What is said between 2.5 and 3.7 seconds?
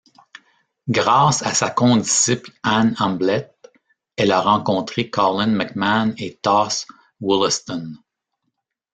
Anne Hamblett,